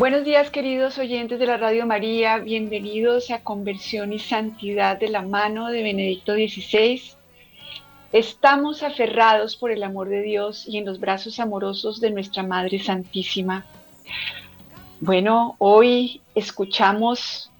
[0.00, 5.20] Buenos días queridos oyentes de la Radio María, bienvenidos a Conversión y Santidad de la
[5.20, 7.02] mano de Benedicto XVI.
[8.10, 12.78] Estamos aferrados por el amor de Dios y en los brazos amorosos de nuestra Madre
[12.78, 13.66] Santísima.
[15.00, 17.50] Bueno, hoy escuchamos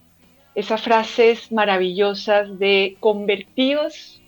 [0.55, 4.23] esas frases maravillosas de convertíos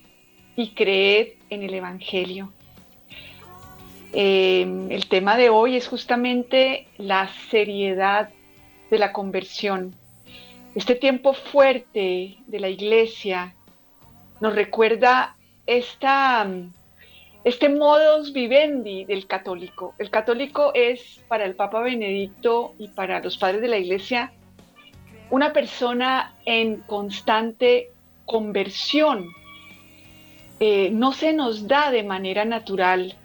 [0.55, 2.53] y creed en el Evangelio.
[4.15, 8.29] Eh, el tema de hoy es justamente la seriedad
[8.91, 9.95] de la conversión.
[10.75, 13.55] Este tiempo fuerte de la iglesia
[14.41, 16.47] nos recuerda esta,
[17.45, 19.95] este modus vivendi del católico.
[19.99, 24.33] El católico es para el Papa Benedicto y para los padres de la iglesia
[25.31, 27.91] una persona en constante
[28.27, 29.29] conversión.
[30.61, 33.17] Eh, no se nos da de manera natural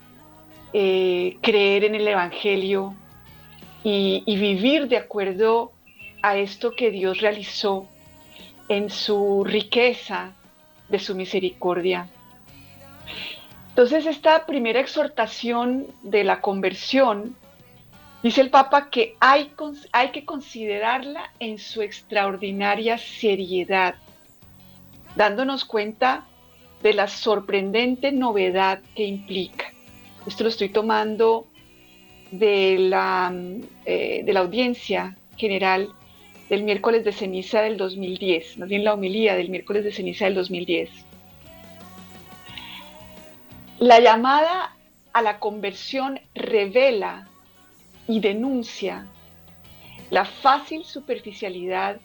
[0.72, 2.94] eh, creer en el Evangelio
[3.84, 5.72] y, y vivir de acuerdo
[6.22, 7.86] a esto que Dios realizó
[8.68, 10.32] en su riqueza
[10.88, 12.08] de su misericordia.
[13.70, 17.36] Entonces, esta primera exhortación de la conversión,
[18.22, 19.52] dice el Papa que hay,
[19.92, 23.94] hay que considerarla en su extraordinaria seriedad,
[25.14, 26.26] dándonos cuenta
[26.82, 29.72] de la sorprendente novedad que implica.
[30.28, 31.46] Esto lo estoy tomando
[32.30, 33.32] de la,
[33.86, 35.88] eh, de la audiencia general
[36.50, 40.34] del miércoles de ceniza del 2010, más bien la homilía del miércoles de ceniza del
[40.34, 40.90] 2010.
[43.78, 44.76] La llamada
[45.14, 47.26] a la conversión revela
[48.06, 49.06] y denuncia
[50.10, 52.02] la fácil superficialidad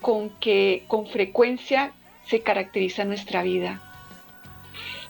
[0.00, 1.92] con que con frecuencia
[2.24, 3.82] se caracteriza nuestra vida.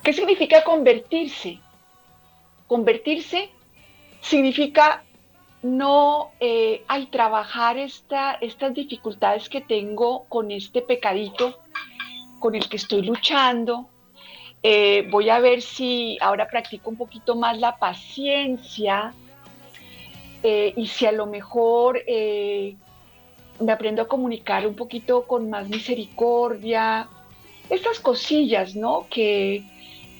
[0.03, 1.60] ¿Qué significa convertirse?
[2.68, 3.48] Convertirse
[4.20, 5.02] significa
[5.62, 11.58] no eh, ay, trabajar esta, estas dificultades que tengo con este pecadito
[12.38, 13.88] con el que estoy luchando.
[14.62, 19.14] Eh, voy a ver si ahora practico un poquito más la paciencia
[20.42, 27.08] eh, y si a lo mejor me aprendo a comunicar un poquito con más misericordia.
[27.70, 29.06] Estas cosillas, ¿no?
[29.10, 29.64] Que,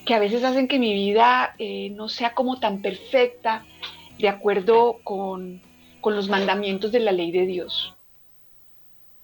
[0.05, 3.65] que a veces hacen que mi vida eh, no sea como tan perfecta
[4.17, 5.61] de acuerdo con,
[6.01, 7.93] con los mandamientos de la ley de Dios.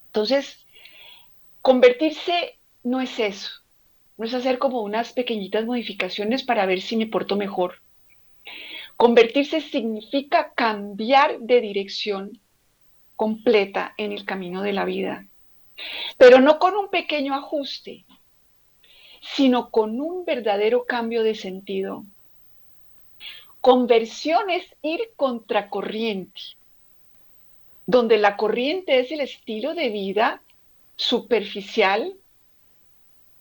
[0.08, 0.66] Entonces,
[1.62, 3.52] convertirse no es eso,
[4.18, 7.82] no es hacer como unas pequeñitas modificaciones para ver si me porto mejor.
[8.96, 12.40] Convertirse significa cambiar de dirección
[13.16, 15.26] completa en el camino de la vida,
[16.18, 18.06] pero no con un pequeño ajuste,
[19.34, 22.04] sino con un verdadero cambio de sentido.
[23.60, 26.42] Conversión es ir contracorriente,
[27.88, 30.42] donde la corriente es el estilo de vida
[30.96, 32.14] superficial,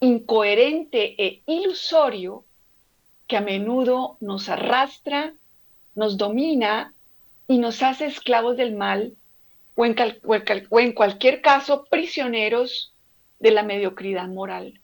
[0.00, 2.44] incoherente e ilusorio
[3.26, 5.34] que a menudo nos arrastra,
[5.94, 6.94] nos domina
[7.46, 9.14] y nos hace esclavos del mal
[9.76, 9.96] o en,
[10.70, 12.92] o en cualquier caso prisioneros
[13.38, 14.80] de la mediocridad moral.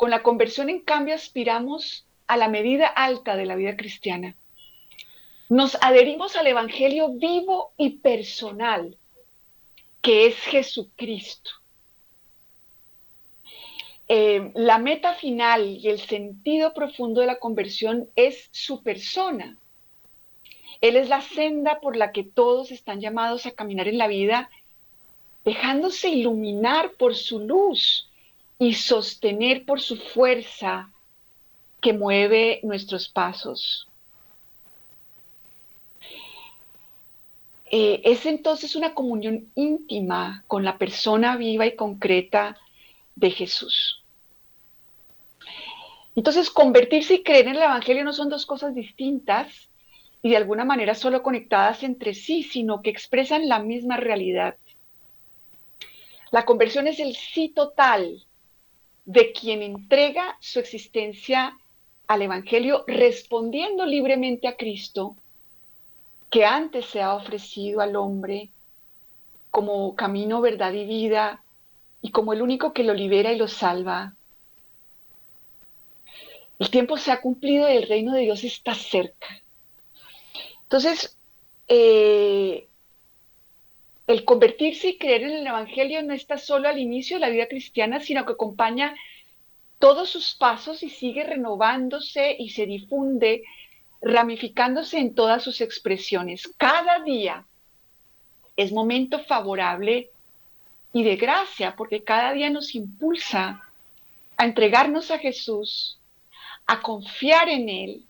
[0.00, 4.34] Con la conversión, en cambio, aspiramos a la medida alta de la vida cristiana.
[5.50, 8.96] Nos adherimos al Evangelio vivo y personal,
[10.00, 11.50] que es Jesucristo.
[14.08, 19.58] Eh, la meta final y el sentido profundo de la conversión es su persona.
[20.80, 24.48] Él es la senda por la que todos están llamados a caminar en la vida,
[25.44, 28.09] dejándose iluminar por su luz
[28.60, 30.90] y sostener por su fuerza
[31.80, 33.88] que mueve nuestros pasos.
[37.70, 42.58] Eh, es entonces una comunión íntima con la persona viva y concreta
[43.16, 44.02] de Jesús.
[46.14, 49.70] Entonces, convertirse y creer en el Evangelio no son dos cosas distintas
[50.20, 54.56] y de alguna manera solo conectadas entre sí, sino que expresan la misma realidad.
[56.30, 58.26] La conversión es el sí total
[59.04, 61.56] de quien entrega su existencia
[62.06, 65.16] al Evangelio respondiendo libremente a Cristo
[66.30, 68.50] que antes se ha ofrecido al hombre
[69.50, 71.42] como camino, verdad y vida,
[72.02, 74.14] y como el único que lo libera y lo salva.
[76.58, 79.40] El tiempo se ha cumplido y el reino de Dios está cerca.
[80.62, 81.16] Entonces,
[81.66, 82.68] eh,
[84.10, 87.46] el convertirse y creer en el Evangelio no está solo al inicio de la vida
[87.46, 88.96] cristiana, sino que acompaña
[89.78, 93.44] todos sus pasos y sigue renovándose y se difunde,
[94.02, 96.50] ramificándose en todas sus expresiones.
[96.56, 97.44] Cada día
[98.56, 100.10] es momento favorable
[100.92, 103.62] y de gracia, porque cada día nos impulsa
[104.36, 106.00] a entregarnos a Jesús,
[106.66, 108.02] a confiar en Él,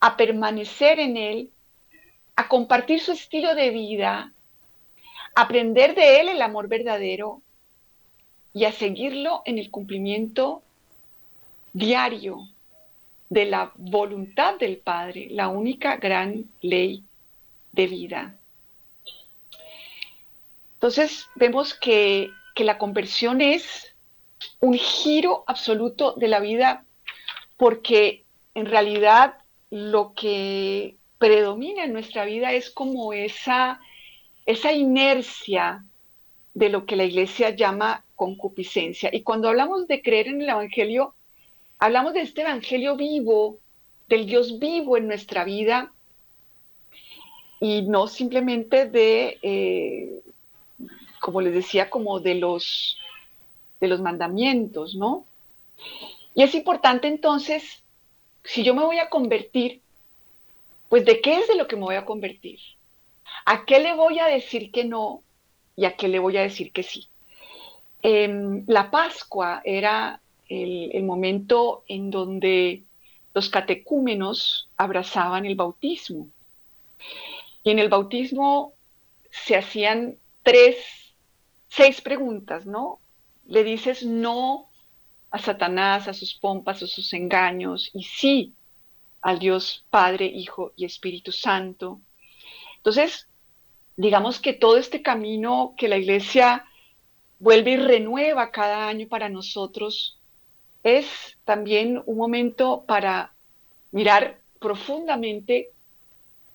[0.00, 1.50] a permanecer en Él,
[2.34, 4.32] a compartir su estilo de vida,
[5.34, 7.40] aprender de Él el amor verdadero
[8.52, 10.62] y a seguirlo en el cumplimiento
[11.72, 12.48] diario
[13.28, 17.02] de la voluntad del Padre, la única gran ley
[17.72, 18.34] de vida.
[20.74, 23.94] Entonces vemos que, que la conversión es
[24.60, 26.84] un giro absoluto de la vida
[27.56, 29.34] porque en realidad
[29.70, 33.80] lo que predomina en nuestra vida es como esa,
[34.48, 35.84] esa inercia
[36.54, 39.10] de lo que la iglesia llama concupiscencia.
[39.12, 41.14] Y cuando hablamos de creer en el Evangelio,
[41.78, 43.58] hablamos de este Evangelio vivo,
[44.08, 45.92] del Dios vivo en nuestra vida,
[47.60, 50.20] y no simplemente de, eh,
[51.20, 52.96] como les decía, como de los,
[53.80, 55.26] de los mandamientos, ¿no?
[56.34, 57.82] Y es importante entonces,
[58.44, 59.82] si yo me voy a convertir,
[60.88, 62.58] pues de qué es de lo que me voy a convertir.
[63.50, 65.22] ¿A qué le voy a decir que no
[65.74, 67.08] y a qué le voy a decir que sí?
[68.02, 72.82] Em, la Pascua era el, el momento en donde
[73.32, 76.28] los catecúmenos abrazaban el bautismo.
[77.64, 78.74] Y en el bautismo
[79.30, 80.76] se hacían tres,
[81.68, 82.98] seis preguntas, ¿no?
[83.46, 84.68] Le dices no
[85.30, 88.52] a Satanás, a sus pompas, a sus engaños, y sí
[89.22, 91.98] al Dios Padre, Hijo y Espíritu Santo.
[92.76, 93.27] Entonces,
[93.98, 96.64] digamos que todo este camino que la iglesia
[97.40, 100.18] vuelve y renueva cada año para nosotros
[100.84, 103.32] es también un momento para
[103.90, 105.70] mirar profundamente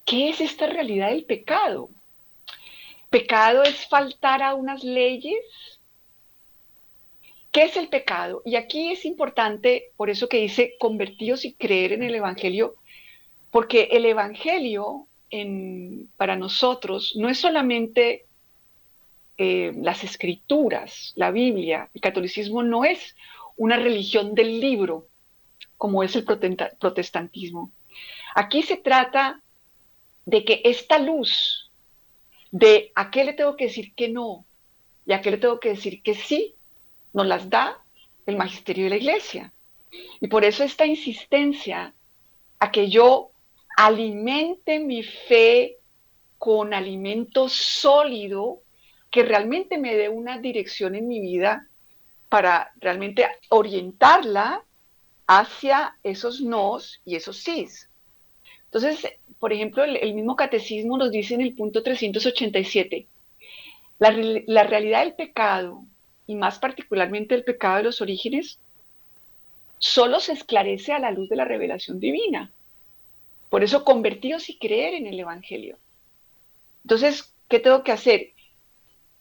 [0.06, 1.90] qué es esta realidad del pecado.
[3.10, 5.44] Pecado es faltar a unas leyes
[7.52, 8.42] ¿Qué es el pecado?
[8.46, 12.74] Y aquí es importante, por eso que dice convertidos y creer en el Evangelio,
[13.52, 15.06] porque el Evangelio
[16.18, 18.26] para nosotros no es solamente
[19.38, 23.16] eh, las escrituras, la Biblia, el catolicismo no es
[23.58, 25.08] una religión del libro,
[25.78, 27.72] como es el protestantismo.
[28.36, 29.42] Aquí se trata
[30.26, 31.72] de que esta luz
[32.52, 34.46] de a qué le tengo que decir que no
[35.08, 36.54] y a qué le tengo que decir que sí,
[37.12, 37.80] nos las da
[38.28, 39.52] el magisterio de la iglesia.
[40.22, 41.94] Y por eso esta insistencia
[42.60, 43.33] a que yo
[43.76, 45.78] alimente mi fe
[46.38, 48.62] con alimento sólido
[49.10, 51.68] que realmente me dé una dirección en mi vida
[52.30, 54.64] para realmente orientarla
[55.28, 57.90] hacia esos nos y esos sís.
[58.66, 59.08] Entonces,
[59.40, 63.06] por ejemplo, el, mismo catecismo nos dice en el punto 387,
[64.00, 64.12] la,
[64.48, 65.86] la realidad del pecado
[66.26, 68.60] y más particularmente el pecado de los orígenes,
[69.78, 72.52] solo se esclarece a la luz de la revelación divina.
[73.54, 75.78] Por eso convertidos y creer en el Evangelio.
[76.84, 78.32] Entonces, ¿qué tengo que hacer?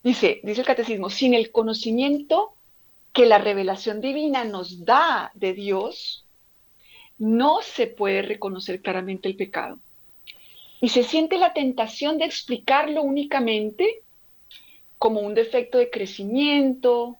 [0.02, 2.54] Dice, dice el catecismo, sin el conocimiento
[3.12, 6.24] que la revelación divina nos da de Dios,
[7.18, 9.78] no se puede reconocer claramente el pecado.
[10.80, 14.00] Y se siente la tentación de explicarlo únicamente
[14.96, 17.18] como un defecto de crecimiento,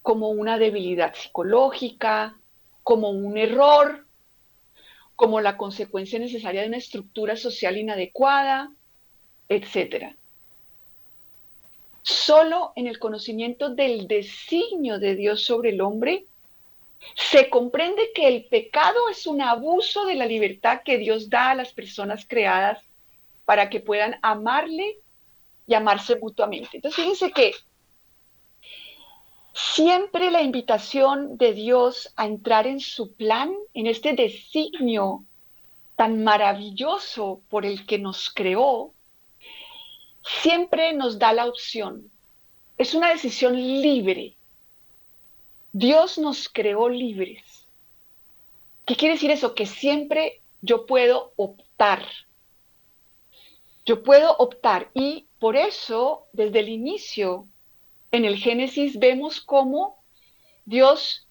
[0.00, 2.34] como una debilidad psicológica,
[2.82, 4.06] como un error,
[5.20, 8.72] como la consecuencia necesaria de una estructura social inadecuada,
[9.50, 10.14] etc.
[12.00, 16.24] Solo en el conocimiento del designio de Dios sobre el hombre
[17.16, 21.54] se comprende que el pecado es un abuso de la libertad que Dios da a
[21.54, 22.82] las personas creadas
[23.44, 24.96] para que puedan amarle
[25.66, 26.78] llamarse mutuamente.
[26.78, 27.52] Entonces, fíjense que
[29.60, 35.24] siempre la invitación de Dios a entrar en su plan, en este designio
[35.96, 38.92] tan maravilloso por el que nos creó,
[40.42, 42.10] siempre nos da la opción.
[42.78, 44.34] Es una decisión libre.
[45.72, 47.66] Dios nos creó libres.
[48.86, 49.54] ¿Qué quiere decir eso?
[49.54, 52.06] Que siempre yo puedo optar.
[53.84, 57.46] Yo puedo optar y por eso, desde el inicio,
[58.12, 60.02] en el Génesis vemos cómo
[60.64, 61.28] Dios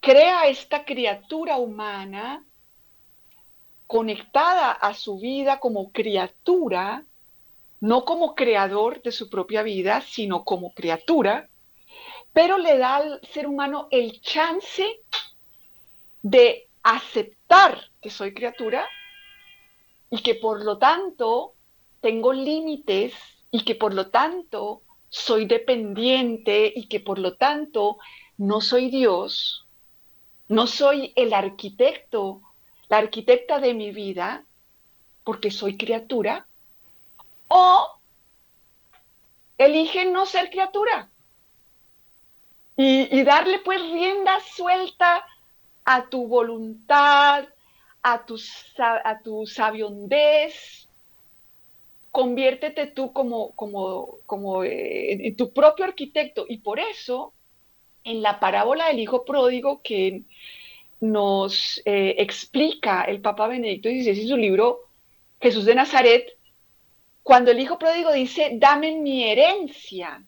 [0.00, 2.44] crea esta criatura humana
[3.86, 7.04] conectada a su vida como criatura,
[7.80, 11.48] no como creador de su propia vida, sino como criatura,
[12.32, 14.84] pero le da al ser humano el chance
[16.22, 18.86] de aceptar que soy criatura
[20.10, 21.54] y que por lo tanto
[22.00, 23.14] tengo límites
[23.50, 27.98] y que por lo tanto soy dependiente y que por lo tanto
[28.36, 29.66] no soy Dios,
[30.48, 32.40] no soy el arquitecto,
[32.88, 34.44] la arquitecta de mi vida,
[35.24, 36.46] porque soy criatura,
[37.48, 37.98] o
[39.58, 41.10] elige no ser criatura
[42.80, 45.26] y, darle pues rienda suelta
[45.84, 47.48] a tu voluntad,
[48.02, 48.38] a tu,
[48.78, 50.87] a tu sabiondez,
[52.18, 56.46] conviértete tú como, como, como eh, tu propio arquitecto.
[56.48, 57.32] Y por eso,
[58.02, 60.24] en la parábola del Hijo Pródigo que
[61.00, 64.80] nos eh, explica el Papa Benedicto XVI en su libro
[65.40, 66.26] Jesús de Nazaret,
[67.22, 70.20] cuando el Hijo Pródigo dice, dame mi herencia,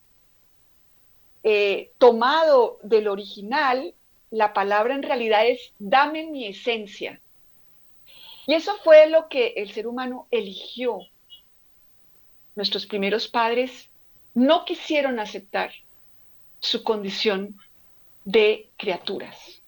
[1.43, 3.95] eh, tomado del original,
[4.31, 7.21] la palabra en realidad es, dame mi esencia.
[8.47, 11.01] Y eso fue lo que el ser humano eligió
[12.61, 13.89] nuestros primeros padres
[14.35, 15.73] no quisieron aceptar
[16.61, 17.59] su condición
[18.27, 19.63] de criaturas.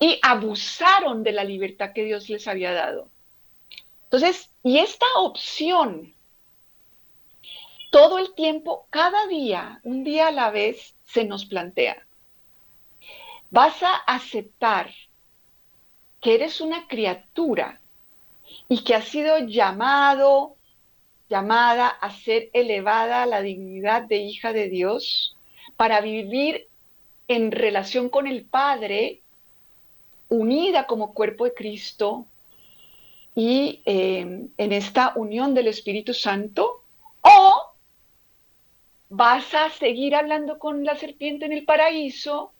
[0.00, 3.10] Y abusaron de la libertad que Dios les había dado.
[4.04, 6.14] Entonces, y esta opción,
[7.90, 11.98] todo el tiempo, cada día, un día a la vez, se nos plantea.
[13.50, 14.90] Vas a aceptar
[16.22, 17.78] que eres una criatura
[18.70, 20.55] y que has sido llamado,
[21.28, 25.36] llamada a ser elevada a la dignidad de hija de Dios
[25.76, 26.66] para vivir
[27.28, 29.20] en relación con el Padre,
[30.28, 32.26] unida como cuerpo de Cristo
[33.34, 36.82] y em, en esta unión del Espíritu Santo,
[37.22, 37.72] o
[39.08, 42.52] vas a seguir hablando con la serpiente en el paraíso,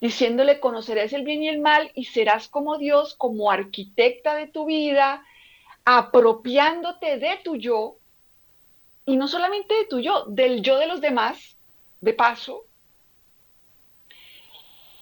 [0.00, 4.66] diciéndole conocerás el bien y el mal y serás como Dios, como arquitecta de tu
[4.66, 5.24] vida,
[5.84, 7.96] apropiándote de tu yo,
[9.04, 11.56] y no solamente de tu yo, del yo de los demás,
[12.00, 12.64] de paso.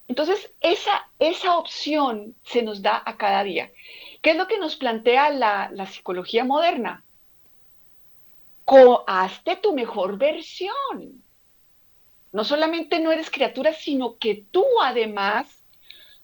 [0.09, 3.71] Entonces, esa, esa opción se nos da a cada día.
[4.23, 7.05] ¿Qué es lo que nos plantea la, la psicología moderna?
[8.65, 11.23] Co hazte tu mejor versión.
[12.33, 15.63] No solamente no eres criatura, sino que tú además,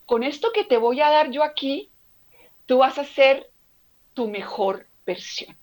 [0.04, 1.90] con esto que te voy a dar yo aquí,
[2.66, 3.50] tú vas a ser
[4.16, 5.54] tu mejor versión.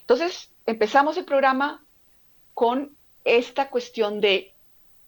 [0.00, 1.84] Entonces, empezamos el programa
[2.54, 4.52] con esta cuestión de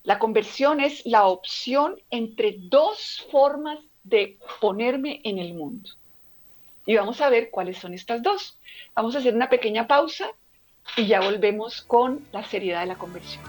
[0.05, 5.91] la conversión es la opción entre dos formas de ponerme en el mundo.
[6.87, 8.57] Y vamos a ver cuáles son estas dos.
[8.95, 10.29] Vamos a hacer una pequeña pausa
[10.97, 13.43] y ya volvemos con la seriedad de la conversión.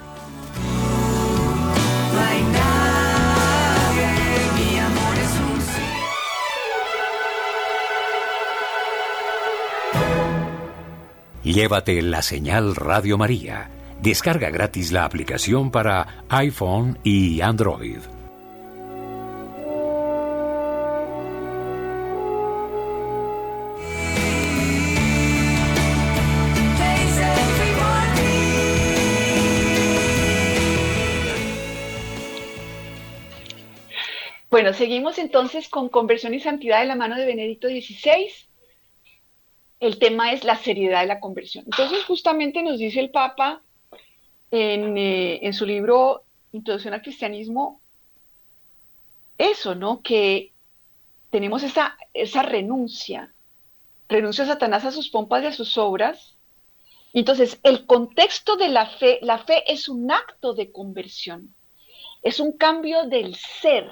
[11.48, 13.70] Llévate la señal Radio María.
[14.01, 18.00] Descarga gratis la aplicación para iPhone y Android.
[34.50, 38.47] Bueno, seguimos entonces con conversión y santidad de la mano de Benedicto XVI
[39.79, 41.65] el tema es la seriedad de la conversión.
[41.65, 43.62] Entonces, justamente nos dice el Papa
[44.51, 47.79] en, eh, su libro Introducción al Cristianismo,
[49.38, 50.01] eso, ¿no?
[50.01, 50.51] Que
[51.29, 53.31] tenemos esa, esa renuncia,
[54.10, 56.36] renuncia a Satanás a sus pompas y a sus obras.
[57.13, 61.53] Entonces, el contexto de la fe, la fe es un acto de conversión,
[62.24, 63.91] es un cambio del ser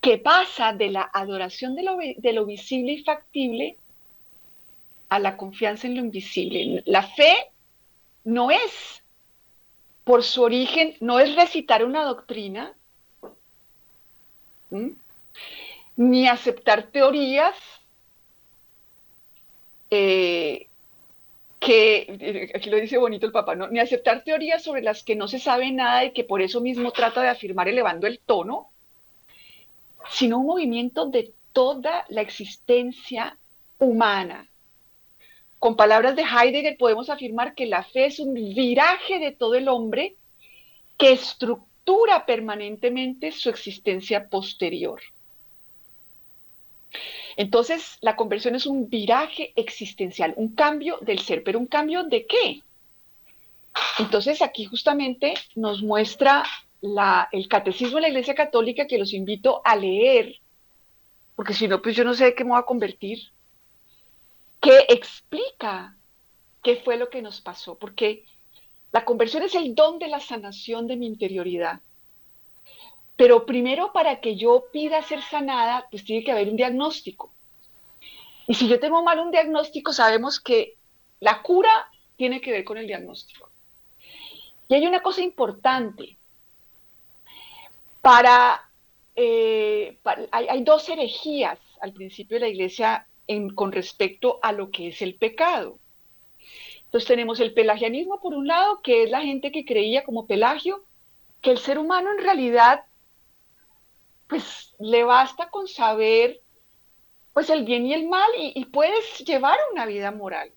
[0.00, 3.76] que pasa de la adoración de lo, de lo visible y factible
[5.10, 6.82] a la confianza en lo invisible.
[6.86, 7.34] La fe
[8.24, 9.02] no es,
[10.04, 12.72] por su origen, no es recitar una doctrina,
[15.96, 17.56] ni aceptar teorías
[19.90, 20.68] eh,
[21.58, 25.40] que, aquí lo dice bonito el papá, ni aceptar teorías sobre las que no se
[25.40, 28.70] sabe nada y que por eso mismo trata de afirmar elevando el tono,
[30.08, 33.36] sino un movimiento de toda la existencia
[33.78, 34.49] humana,
[35.60, 39.68] con palabras de Heidegger podemos afirmar que la fe es un viraje de todo el
[39.68, 40.16] hombre
[40.96, 45.00] que estructura permanentemente su existencia posterior.
[47.36, 52.26] Entonces, la conversión es un viraje existencial, un cambio del ser, pero un cambio de
[52.26, 52.62] qué?
[53.98, 56.42] Entonces, aquí justamente nos muestra
[57.32, 60.36] el catecismo de la Iglesia Católica que los invito a leer,
[61.36, 63.30] porque si no, pues yo no sé de qué me voy a convertir,
[64.60, 65.96] que explica
[66.62, 68.24] qué fue lo que nos pasó, porque
[68.92, 71.80] la conversión es el don de la sanación de mi interioridad.
[73.16, 77.32] Pero primero para que yo pida ser sanada, pues tiene que haber un diagnóstico.
[78.46, 80.76] Y si yo tengo mal un diagnóstico, sabemos que
[81.20, 83.50] la cura tiene que ver con el diagnóstico.
[84.68, 86.16] Y hay una cosa importante.
[88.00, 88.70] Para,
[89.14, 89.98] eh,
[90.30, 93.06] hay, dos herejías al principio de la iglesia
[93.54, 95.78] con respecto a lo que es el pecado.
[96.84, 100.84] Entonces tenemos el pelagianismo por un lado, que es la gente que creía como Pelagio
[101.40, 102.84] que el ser humano en realidad
[104.26, 106.40] pues le basta con saber
[107.32, 110.50] pues el bien y el mal y, puedes llevar una vida moral.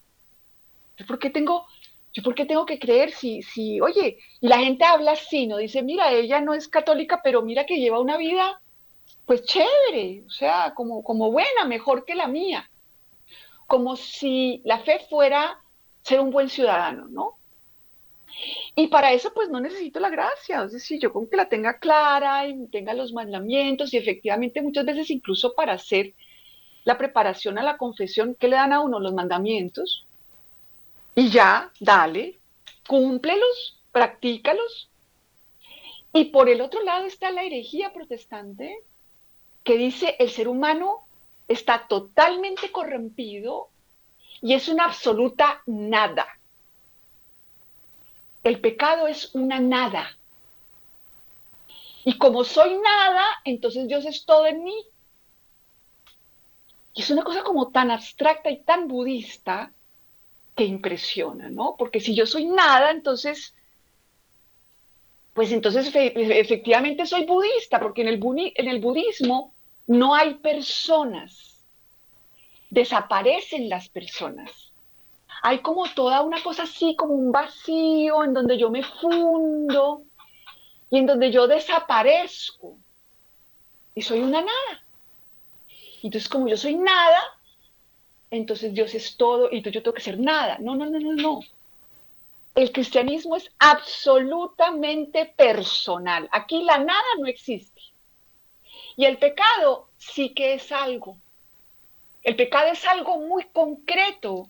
[0.98, 1.66] ¿Yo por qué tengo,
[2.14, 5.58] yo por qué tengo que creer si, si, oye, y la gente habla así, ¿no?
[5.58, 8.63] Dice, mira, ella no es católica, pero mira que lleva una vida
[9.26, 12.70] pues chévere, o sea, como, como buena, mejor que la mía.
[13.68, 15.58] Como si la fe fuera
[16.02, 17.38] ser un buen ciudadano, ¿no?
[18.76, 21.78] Y para eso pues no necesito la gracia, es decir, yo con que la tenga
[21.78, 26.14] clara y tenga los mandamientos y efectivamente muchas veces incluso para hacer
[26.84, 30.06] la preparación a la confesión, que le dan a uno los mandamientos?
[31.16, 32.40] Y ya, dale,
[32.88, 34.90] cúmplelos, practícalos.
[36.12, 38.80] Y por el otro lado está la herejía protestante
[39.64, 41.06] que dice el ser humano
[41.48, 43.70] está totalmente corrompido
[44.42, 46.28] y es una absoluta nada.
[48.44, 50.18] El pecado es una nada.
[52.04, 54.76] Y como soy nada, entonces Dios es todo en mí.
[56.94, 59.72] Y es una cosa como tan abstracta y tan budista
[60.56, 61.76] que impresiona, ¿no?
[61.78, 63.56] Porque si yo soy nada, entonces,
[65.34, 69.54] pues entonces efectivamente soy budista, porque en el, budismo
[69.88, 71.64] no hay personas,
[72.70, 74.74] desaparecen las personas
[75.46, 80.04] hay como toda una cosa así, como un vacío en donde yo me fundo
[80.90, 82.78] y en donde yo desaparezco
[83.94, 84.84] y soy una nada.
[86.02, 87.22] Entonces, como yo soy nada,
[88.32, 90.58] entonces Dios es todo y entonces yo tengo que ser nada.
[90.60, 91.42] No, no, no, no, no.
[92.56, 96.30] El cristianismo es absolutamente personal.
[96.32, 97.82] Aquí la nada no existe.
[98.96, 101.18] Y el pecado sí que es algo.
[102.22, 104.50] El pecado es algo muy concreto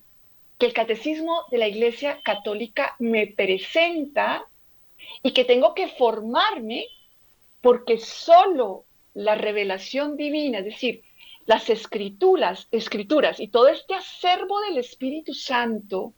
[0.59, 4.45] que el catecismo de la Iglesia Católica me presenta
[5.21, 6.85] y que tengo que formarme
[7.61, 11.03] porque solo la revelación divina, es decir,
[11.45, 16.13] las escrituras, escrituras y todo este acervo del Espíritu Santo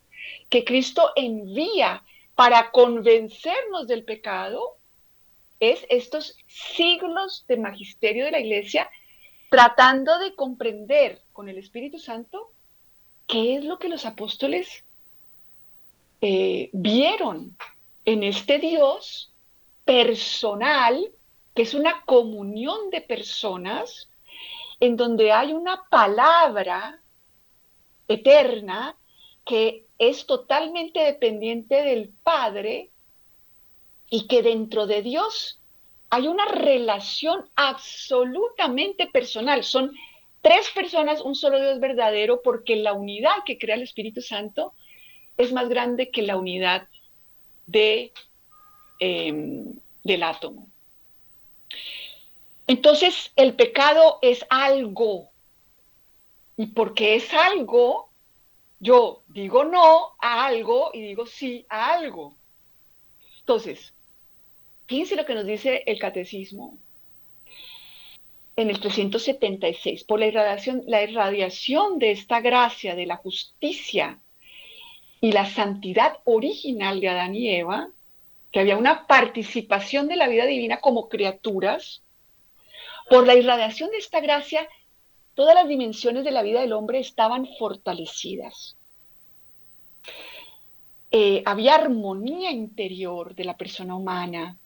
[0.50, 2.04] que Cristo envía
[2.36, 4.76] para convencernos del pecado,
[5.60, 8.90] es estos siglos de magisterio de la Iglesia
[9.50, 12.52] tratando de comprender con el Espíritu Santo
[13.28, 14.84] ¿qué es lo que los apóstoles
[16.22, 17.58] eh, vieron
[18.06, 19.32] en este Dios
[19.84, 21.12] personal,
[21.54, 24.10] que es una comunión de personas,
[24.80, 27.00] en donde hay una palabra
[28.08, 28.96] eterna
[29.46, 32.90] que es totalmente dependiente del Padre
[34.10, 35.60] y que dentro de Dios
[36.10, 39.64] hay una relación absolutamente personal.
[39.64, 39.92] Son
[40.42, 44.74] tres personas, un solo Dios verdadero, porque la unidad que crea el Espíritu Santo
[45.38, 46.88] es más grande que la unidad
[47.68, 48.12] de,
[49.00, 50.68] em, del átomo.
[52.68, 55.30] Entonces, el pecado es algo.
[56.58, 58.10] Y porque es algo,
[58.86, 62.36] yo digo no a algo y digo sí a algo.
[63.40, 63.94] Entonces,
[64.86, 66.78] fíjense lo que nos dice el catecismo
[68.56, 74.20] en el 376, por la irradiación, la irradiación de esta gracia de la justicia
[75.20, 77.90] y la santidad original de Adán y Eva,
[78.52, 82.04] que había una participación de la vida divina como criaturas,
[83.10, 84.70] por la irradiación de esta gracia,
[85.36, 88.76] todas las dimensiones de la vida del hombre estaban fortalecidas.
[91.12, 94.58] Eh, había armonía interior de la persona humana,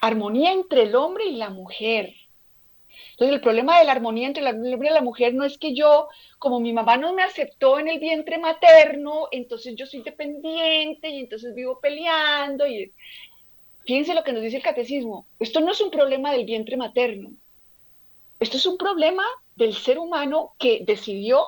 [0.00, 2.14] armonía entre el hombre y la mujer,
[3.12, 5.74] Entonces el problema de la armonía entre el hombre y la mujer no es que
[5.74, 11.08] yo, como mi mamá no me aceptó en el vientre materno, entonces yo soy dependiente
[11.08, 12.66] y entonces vivo peleando.
[12.66, 12.92] Y...
[13.84, 15.26] Fíjense lo que nos dice el catecismo.
[15.38, 17.30] Esto no es un problema del vientre materno.
[18.40, 19.24] Esto es un problema
[19.56, 21.44] del ser humano que decidió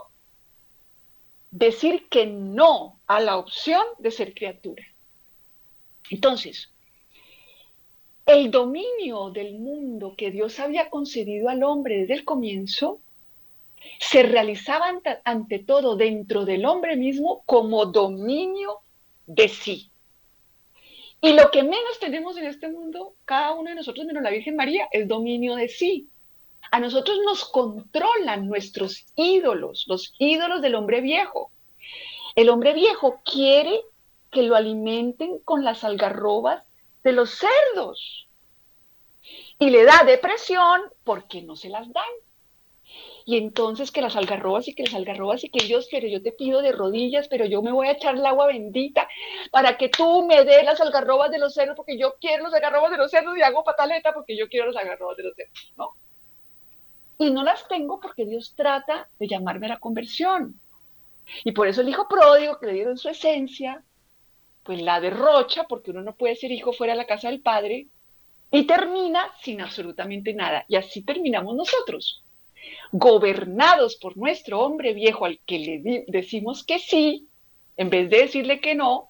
[1.51, 4.85] decir que no a la opción de ser criatura.
[6.11, 6.71] Entonces,
[8.27, 13.01] el dominio del mundo que Dios había concedido al hombre desde el comienzo
[14.01, 14.93] se realizaba
[15.25, 18.81] ante, todo dentro del hombre mismo como dominio
[19.27, 19.91] de sí.
[21.21, 24.57] Y lo que menos tenemos en este mundo, cada uno de nosotros menos la Virgen
[24.57, 26.09] María, es dominio de sí.
[26.71, 31.51] A nosotros nos controlan nuestros ídolos, los ídolos del hombre viejo.
[32.35, 33.81] El hombre viejo quiere
[34.31, 36.63] que lo alimenten con las algarrobas
[37.03, 38.29] de los cerdos.
[39.59, 42.05] Y le da depresión porque no se las dan.
[43.25, 46.31] Y entonces que las algarrobas y que las algarrobas y que Dios quiere, yo te
[46.31, 49.09] pido de rodillas, pero yo me voy a echar el agua bendita
[49.51, 52.93] para que tú me des las algarrobas de los cerdos, porque yo quiero los algarrobas
[52.93, 55.95] de los cerdos y hago pataleta porque yo quiero los algarrobas de los cerdos, ¿no?
[57.19, 60.61] Y no las tengo porque Dios trata de llamarme a la conversión.
[61.45, 63.83] Y por eso el hijo pródigo que le dieron su esencia,
[64.63, 67.87] pues la derrocha, porque uno no puede ser hijo fuera de la casa del padre,
[68.51, 70.65] y termina sin absolutamente nada.
[70.69, 72.23] Y así terminamos nosotros,
[72.93, 77.29] gobernados por nuestro hombre viejo al que le decimos que sí,
[77.77, 79.09] en vez de decirle que no,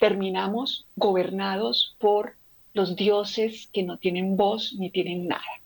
[0.00, 2.36] terminamos gobernados por
[2.72, 5.59] los dioses que no tienen voz ni tienen nada.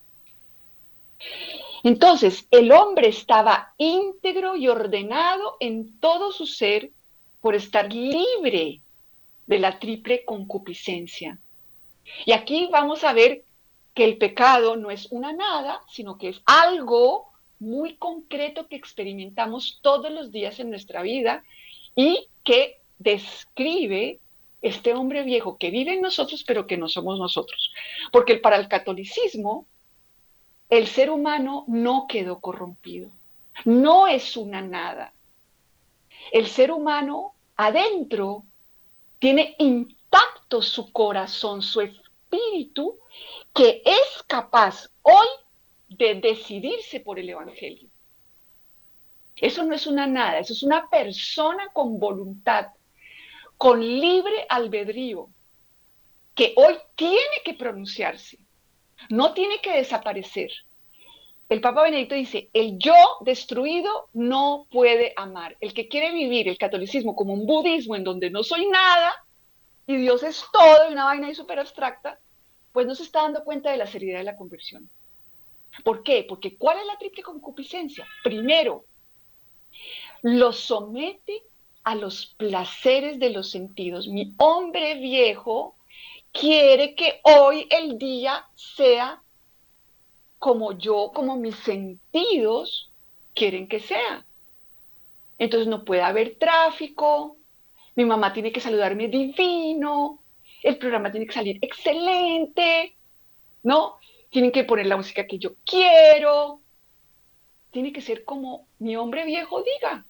[1.83, 6.89] Entonces, el hombre estaba íntegro y ordenado en todo su ser
[7.41, 8.81] por estar libre
[9.45, 11.37] de la triple concupiscencia.
[12.25, 13.43] Y aquí vamos a ver
[13.93, 19.79] que el pecado no es una nada, sino que es algo muy concreto que experimentamos
[19.81, 21.43] todos los días en nuestra vida
[21.95, 24.19] y que describe
[24.61, 27.71] este hombre viejo que vive en nosotros, pero que no somos nosotros.
[28.11, 29.67] Porque para el catolicismo,
[30.69, 33.09] el ser humano no quedó corrompido,
[33.65, 35.13] no es una nada.
[36.31, 38.43] El ser humano adentro
[39.19, 42.97] tiene intacto su corazón, su espíritu,
[43.53, 45.27] que es capaz hoy
[45.89, 47.89] de decidirse por el Evangelio.
[49.35, 52.67] Eso no es una nada, eso es una persona con voluntad,
[53.57, 55.29] con libre albedrío,
[56.33, 58.37] que hoy tiene que pronunciarse,
[59.09, 60.51] no tiene que desaparecer,
[61.47, 65.55] el Papa Benedicto dice, el yo destruido no puede amar.
[65.59, 69.13] El que quiere vivir el catolicismo como un budismo en donde no soy nada
[69.85, 72.19] y Dios es todo y una vaina ahí súper abstracta,
[72.71, 74.89] pues no se está dando cuenta de la seriedad de la conversión.
[75.83, 76.25] ¿Por qué?
[76.27, 78.07] Porque ¿cuál es la triple concupiscencia?
[78.23, 78.85] Primero,
[80.23, 81.43] lo somete
[81.83, 84.07] a los placeres de los sentidos.
[84.07, 85.75] Mi hombre viejo
[86.39, 89.21] quiere que hoy el día sea
[90.37, 92.91] como yo, como mis sentidos
[93.33, 94.25] quieren que sea.
[95.37, 97.37] Entonces no puede haber tráfico,
[97.95, 100.19] mi mamá tiene que saludarme divino,
[100.61, 102.95] el programa tiene que salir excelente,
[103.63, 103.97] ¿no?
[104.29, 106.59] Tienen que poner la música que yo quiero,
[107.71, 110.05] tiene que ser como mi hombre viejo diga,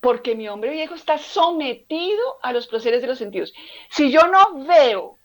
[0.00, 3.52] porque mi hombre viejo está sometido a los placeres de los sentidos.
[3.90, 5.17] Si yo no veo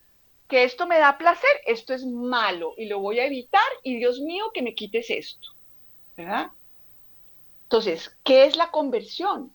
[0.47, 4.19] que esto me da placer, esto es malo y lo voy a evitar y Dios
[4.19, 5.49] mío que me quites esto.
[6.15, 6.51] ¿Verdad?
[7.63, 9.51] Entonces, ¿qué es la conversión?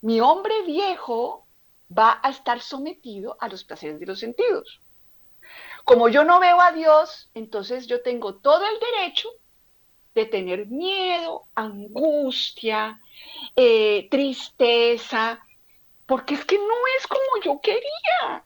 [0.00, 1.46] Mi hombre viejo
[1.96, 4.80] va a estar sometido a los placeres de los sentidos.
[5.84, 9.28] Como yo no veo a Dios, entonces yo tengo todo el derecho
[10.14, 13.00] de tener miedo, angustia,
[13.56, 15.40] eh, tristeza,
[16.06, 18.44] porque es que no es como yo quería.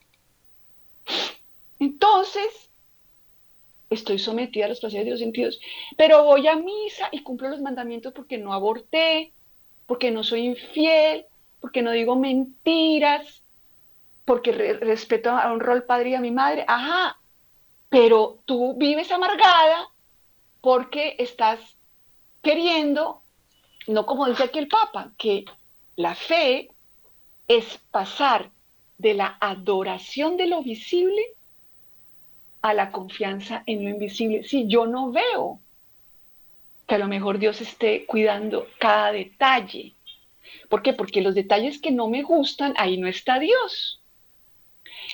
[1.84, 2.70] Entonces,
[3.90, 5.60] estoy sometida a los placeres de los sentidos,
[5.98, 9.34] pero voy a misa y cumplo los mandamientos porque no aborté,
[9.86, 11.26] porque no soy infiel,
[11.60, 13.42] porque no digo mentiras,
[14.24, 16.64] porque respeto a un rol padre y a mi madre.
[16.66, 17.18] Ajá,
[17.90, 19.86] pero tú vives amargada
[20.62, 21.60] porque estás
[22.42, 23.20] queriendo,
[23.88, 25.44] no como dice aquí el Papa, que
[25.96, 26.70] la fe
[27.46, 28.50] es pasar
[28.96, 31.33] de la adoración de lo visible
[32.64, 34.42] a la confianza en lo invisible.
[34.42, 35.60] Si yo no veo
[36.86, 39.92] que a lo mejor Dios esté cuidando cada detalle.
[40.70, 40.94] ¿Por qué?
[40.94, 44.00] Porque los detalles que no me gustan, ahí no está Dios.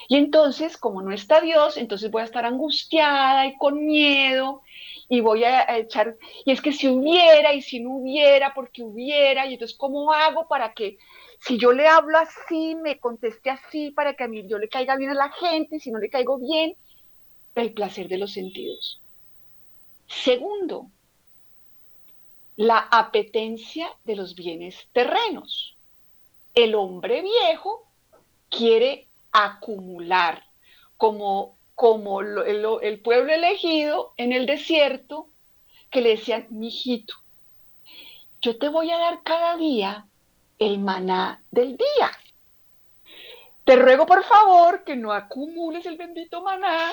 [0.06, 4.62] Y entonces, como no está Dios, entonces voy a estar angustiada y con miedo
[5.08, 9.44] y voy a, echar, y es que si hubiera y si no hubiera, porque hubiera,
[9.46, 10.98] y entonces ¿cómo hago para que
[11.40, 14.94] si yo le hablo así, me conteste así, para que a mí yo le caiga
[14.94, 16.76] bien a la gente, si no le caigo bien,
[17.62, 19.00] el placer de los sentidos.
[20.08, 20.86] Segundo,
[22.56, 25.76] la apetencia de los bienes terrenos.
[26.54, 27.86] El hombre viejo
[28.50, 30.44] quiere acumular,
[30.96, 35.28] como, como lo- el, el pueblo elegido en el desierto,
[35.90, 37.14] que le decían, mijito,
[38.42, 40.06] yo te voy a dar cada día
[40.58, 42.10] el maná del día.
[43.64, 46.92] Te ruego por favor que no acumules el bendito maná,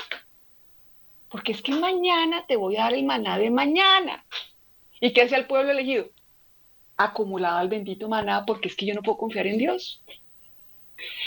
[1.30, 4.26] porque es que mañana te voy a dar el maná de mañana.
[5.00, 6.10] ¿Y qué hacía el pueblo elegido?
[6.96, 10.02] Acumulaba el bendito maná porque es que yo no puedo confiar en Dios.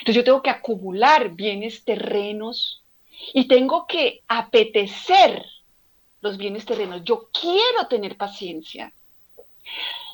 [0.01, 2.83] Entonces yo tengo que acumular bienes terrenos
[3.35, 5.45] y tengo que apetecer
[6.21, 7.03] los bienes terrenos.
[7.05, 8.93] Yo quiero tener paciencia.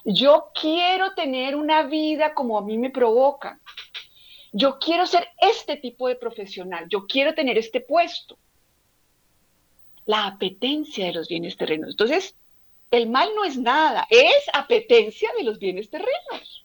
[0.05, 3.61] Yo quiero tener una vida como a mí me provoca.
[4.53, 6.87] Yo quiero ser este tipo de profesional.
[6.88, 8.38] Yo quiero tener este puesto.
[10.07, 11.90] La apetencia de los bienes terrenos.
[11.90, 12.35] Entonces,
[12.90, 16.64] el mal no es nada, es apetencia de los bienes terrenos.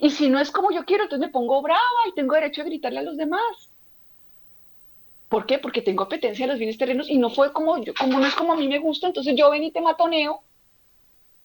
[0.00, 2.64] Y si no es como yo quiero, entonces me pongo brava y tengo derecho a
[2.64, 3.70] gritarle a los demás.
[5.28, 5.58] ¿Por qué?
[5.58, 8.34] Porque tengo apetencia de los bienes terrenos y no fue como yo, como no es
[8.34, 10.42] como a mí me gusta, entonces yo ven y te matoneo.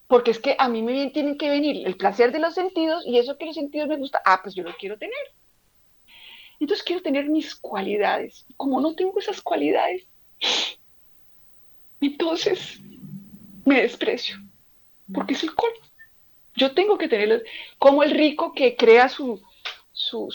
[0.08, 3.18] Porque es que a mí me tienen que venir el placer de los sentidos y
[3.18, 5.16] eso que los sentidos me gusta, ah, pues yo lo quiero tener.
[6.60, 8.46] Entonces quiero tener mis cualidades.
[8.56, 10.06] Como no tengo esas cualidades,
[12.08, 12.80] entonces
[13.66, 14.38] me desprecio.
[15.14, 15.78] Porque soy colmo.
[16.56, 17.42] Yo tengo que tenerlos.
[17.78, 19.42] Como el rico que crea su,
[19.92, 20.30] su,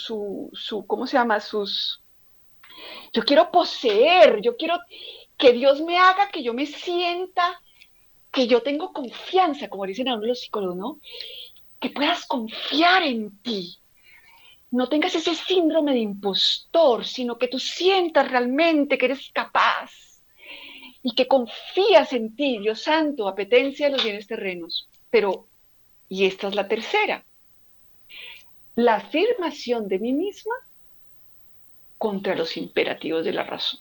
[0.53, 1.41] su, ¿cómo se llama?
[1.41, 2.03] Sus.
[3.13, 4.79] Yo quiero poseer, yo quiero
[5.37, 7.61] que Dios me haga que yo me sienta,
[8.31, 11.01] que yo tengo confianza, como dicen a uno los psicólogos, ¿no?
[11.81, 13.79] Que puedas confiar en ti.
[14.71, 20.10] No tengas ese síndrome de impostor, sino que tú sientas realmente que eres capaz
[21.03, 24.89] y que confías en ti, Dios santo, apetencia de los bienes terrenos.
[25.11, 25.49] Pero,
[26.09, 27.25] y esta es la tercera,
[28.77, 30.55] la afirmación de mí misma
[31.99, 33.81] contra los imperativos de la razón,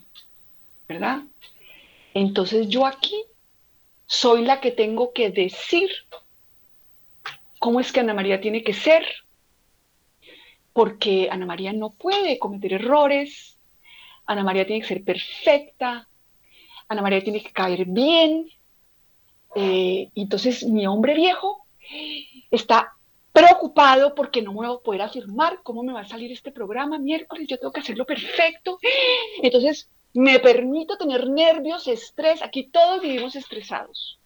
[0.88, 1.22] ¿verdad?
[2.14, 3.24] Entonces yo aquí
[4.08, 5.90] soy la que tengo que decir
[7.60, 9.06] cómo es que Ana María tiene que ser,
[10.74, 13.58] porque Ana María no puede cometer errores,
[14.26, 16.09] Ana María tiene que ser perfecta,
[16.90, 18.50] Ana María tiene que caer bien.
[19.56, 21.66] Eh, entonces mi hombre viejo
[22.52, 22.94] está
[23.32, 27.00] preocupado porque no me voy a poder afirmar cómo me va a salir este programa
[27.00, 28.80] miércoles, yo tengo que hacerlo perfecto.
[29.42, 34.20] Entonces me permito tener nervios, estrés, aquí todos vivimos estresados,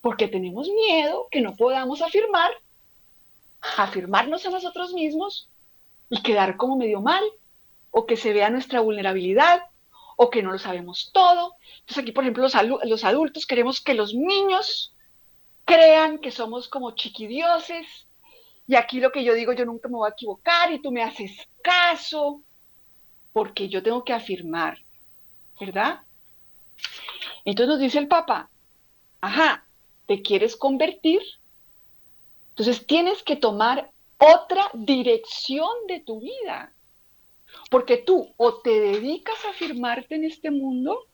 [0.00, 2.50] porque tenemos miedo que no podamos afirmar,
[3.78, 5.48] afirmarnos a nosotros mismos
[6.10, 7.22] y quedar como medio mal,
[7.92, 9.62] o que se vea nuestra vulnerabilidad,
[10.16, 11.54] o que no lo sabemos todo.
[11.80, 12.42] Entonces aquí, por ejemplo,
[12.84, 14.94] los, adultos queremos que los niños
[15.64, 17.86] crean que somos como chiquidioses,
[18.66, 21.02] y aquí lo que yo digo, yo nunca me voy a equivocar y tú me
[21.02, 22.40] haces caso,
[23.32, 24.78] porque yo tengo que afirmar,
[25.60, 26.00] ¿verdad?
[27.44, 28.48] Entonces nos dice el Papa,
[29.20, 29.64] ajá,
[30.06, 31.20] ¿te quieres convertir?
[32.50, 36.72] Entonces tienes que tomar otra dirección de tu vida,
[37.70, 41.06] porque tú o te dedicas a afirmarte en este mundo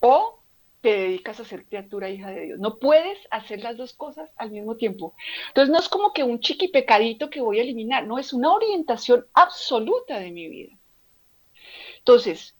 [0.00, 0.38] o
[0.80, 2.58] te dedicas a ser criatura hija de Dios.
[2.58, 5.14] No puedes hacer las dos cosas al mismo tiempo.
[5.48, 8.52] Entonces no es como que un chiqui pecadito que voy a eliminar, no, es una
[8.52, 10.78] orientación absoluta de mi vida.
[11.98, 12.54] Entonces,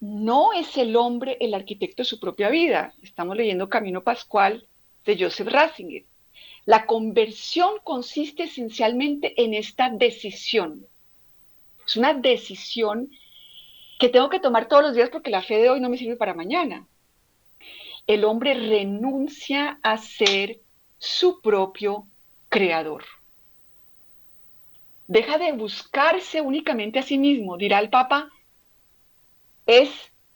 [0.00, 2.92] no es el hombre el arquitecto de su propia vida.
[3.02, 4.66] Estamos leyendo Camino Pascual
[5.04, 6.04] de Joseph Ratzinger.
[6.64, 10.86] La conversión consiste esencialmente en esta decisión.
[11.92, 13.10] Es una decisión
[13.98, 16.16] que tengo que tomar todos los días porque la fe de hoy no me sirve
[16.16, 16.86] para mañana.
[18.06, 20.58] El hombre renuncia a ser
[20.98, 22.06] su propio
[22.48, 23.04] creador.
[25.06, 28.30] Deja de buscarse únicamente a sí mismo, dirá el Papa.
[29.66, 29.90] Es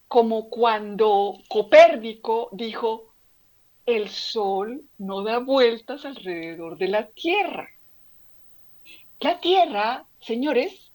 [0.08, 3.14] como cuando Copérnico dijo,
[3.86, 7.70] el Sol no da vueltas alrededor de la Tierra.
[9.20, 10.85] La Tierra, señores,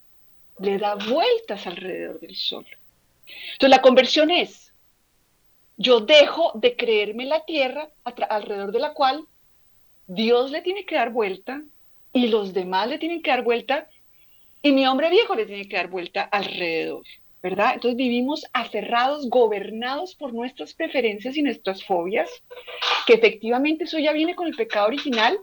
[0.58, 2.66] le da vueltas alrededor del sol.
[3.52, 4.72] Entonces la conversión es,
[5.76, 9.24] yo dejo de creerme la tierra alrededor de la cual
[10.06, 11.62] Dios le tiene que dar vuelta
[12.12, 13.88] y los demás le tienen que dar vuelta
[14.62, 17.04] y mi hombre viejo le tiene que dar vuelta alrededor.
[17.42, 17.74] ¿verdad?
[17.74, 22.30] Entonces vivimos aferrados, gobernados por nuestras preferencias y nuestras fobias,
[23.04, 25.36] que efectivamente eso ya viene con el pecado original,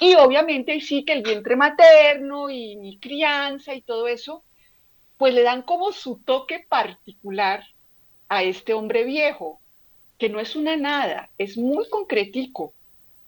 [0.00, 4.42] y obviamente sí que el vientre materno y mi crianza y todo eso,
[5.18, 7.64] pues le dan como su toque particular
[8.28, 9.60] a este hombre viejo,
[10.18, 12.72] que no es una nada, es muy concretico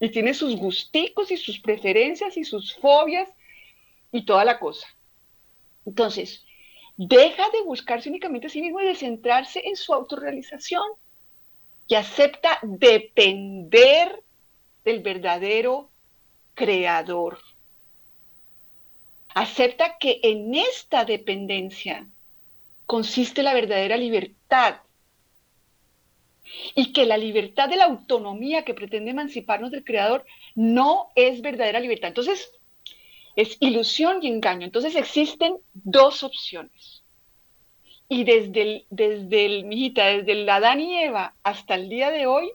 [0.00, 3.28] y tiene sus gusticos y sus preferencias y sus fobias
[4.12, 4.86] y toda la cosa.
[5.86, 6.44] Entonces,
[6.96, 10.84] deja de buscarse únicamente a sí mismo y de centrarse en su autorrealización
[11.88, 14.22] y acepta depender
[14.84, 15.90] del verdadero
[16.54, 17.38] creador.
[19.34, 22.06] Acepta que en esta dependencia
[22.86, 24.76] consiste la verdadera libertad
[26.74, 31.80] y que la libertad de la autonomía que pretende emanciparnos del creador no es verdadera
[31.80, 32.08] libertad.
[32.08, 32.52] Entonces,
[33.36, 34.64] es ilusión y engaño.
[34.64, 37.02] Entonces existen dos opciones.
[38.08, 42.50] Y desde el, desde el, desde el Adán y Eva hasta el día de hoy,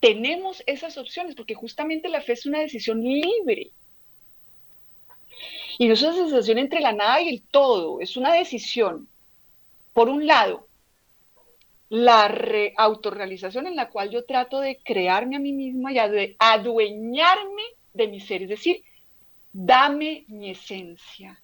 [0.00, 3.70] tenemos esas opciones, porque justamente la fe es una decisión libre.
[5.78, 9.08] Y no es una sensación entre la nada y el todo, es una decisión.
[9.92, 10.66] Por un lado,
[11.90, 12.26] la
[12.76, 15.98] autorrealización en la cual yo trato de crearme a mí misma y
[16.38, 17.62] adueñarme
[17.94, 18.82] de mi ser, es decir,
[19.52, 21.40] dame mi esencia.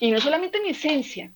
[0.00, 1.32] Y no solamente mi esencia,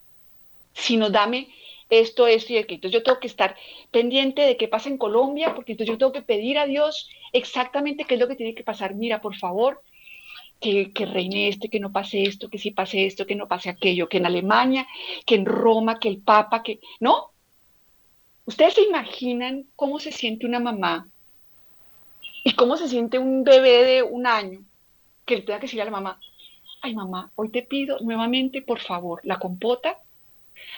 [0.73, 1.49] sino dame
[1.91, 2.77] esto, esto y aquello.
[2.77, 3.57] Entonces yo tengo que estar
[3.91, 8.05] pendiente de qué pasa en Colombia, porque entonces yo tengo que pedir a Dios exactamente
[8.05, 8.95] qué es lo que tiene que pasar.
[8.95, 9.83] Mira, por favor,
[10.61, 14.09] que, reine este, que no pase esto, que sí pase esto, que no pase aquello,
[14.09, 14.87] que en Alemania,
[15.25, 16.81] que en Roma, que el Papa, que...
[17.01, 17.31] ¿No?
[18.47, 21.09] ¿Ustedes se imaginan cómo se siente una mamá
[22.45, 24.61] y cómo se siente un bebé de un año
[25.25, 26.21] que le tenga que decir a la mamá,
[26.81, 29.99] ay mamá, hoy te pido nuevamente, por favor, la compota.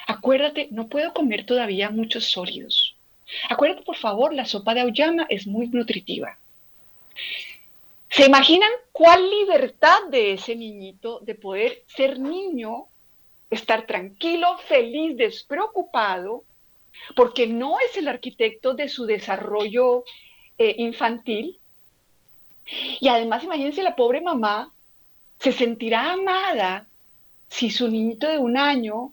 [0.07, 2.97] Acuérdate, no puedo comer todavía muchos sólidos.
[3.49, 6.39] Acuérdate, por favor, la sopa de auyama es muy nutritiva.
[8.11, 12.87] ¿Se imaginan cuál libertad de ese niñito de poder ser niño,
[13.51, 16.45] estar tranquilo, feliz, despreocupado,
[17.15, 20.05] porque no es el arquitecto de su desarrollo
[20.57, 21.59] eh, infantil,
[23.01, 24.73] y además, imagínense, la pobre mamá
[25.39, 26.87] se sentirá amada
[27.49, 29.13] si su niñito de un año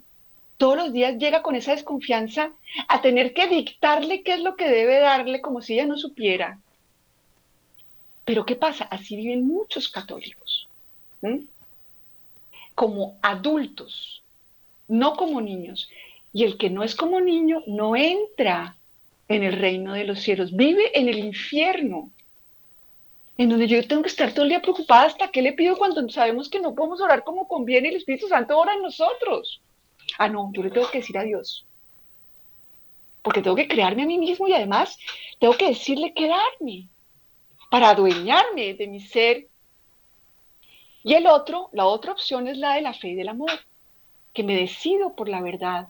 [0.57, 2.51] todos los días llega con esa desconfianza
[2.87, 6.59] a tener que dictarle qué es lo que debe darle como si ella no supiera.
[8.23, 8.85] Pero ¿qué pasa?
[8.85, 10.67] Así viven muchos católicos,
[12.73, 14.23] como adultos,
[14.87, 15.89] no como niños.
[16.33, 18.75] Y el que no es como niño no entra
[19.27, 22.09] en el reino de los cielos, vive en el infierno
[23.37, 26.07] en donde yo tengo que estar todo el día preocupada hasta qué le pido cuando
[26.09, 29.59] sabemos que no podemos orar como conviene y el Espíritu Santo ora en nosotros.
[30.17, 31.65] Ah, no, yo le tengo que decir a Dios.
[33.21, 34.97] Porque tengo que crearme a mí mismo y además
[35.39, 36.87] tengo que decirle qué darme
[37.69, 39.47] para adueñarme de mi ser.
[41.03, 43.51] Y el otro, la otra opción es la de la fe y del amor,
[44.33, 45.87] que me decido por la verdad,